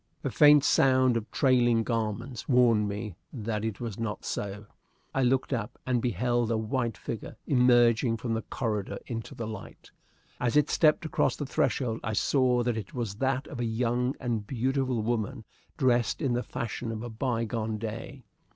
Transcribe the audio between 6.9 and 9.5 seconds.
figure emerging from the corridor into the